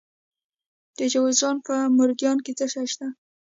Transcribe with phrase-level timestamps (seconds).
[0.97, 3.07] د جوزجان په مردیان کې څه شی شته؟